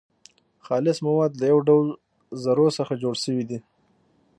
خالص 0.65 0.97
مواد 1.07 1.31
له 1.39 1.45
يو 1.51 1.59
ډول 1.67 1.87
ذرو 2.43 2.67
څخه 2.77 2.93
جوړ 3.03 3.13
سوي 3.25 3.43
دي. 3.49 3.59